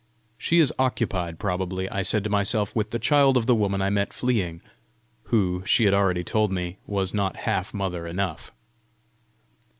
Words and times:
"She 0.35 0.57
is 0.57 0.73
occupied 0.79 1.37
probably," 1.37 1.87
I 1.87 2.01
said 2.01 2.23
to 2.23 2.29
myself, 2.31 2.75
"with 2.75 2.89
the 2.89 2.97
child 2.97 3.37
of 3.37 3.45
the 3.45 3.53
woman 3.53 3.83
I 3.83 3.91
met 3.91 4.13
fleeing!" 4.13 4.59
who, 5.25 5.61
she 5.63 5.85
had 5.85 5.93
already 5.93 6.23
told 6.23 6.51
me, 6.51 6.79
was 6.87 7.13
not 7.13 7.35
half 7.45 7.71
mother 7.71 8.07
enough. 8.07 8.51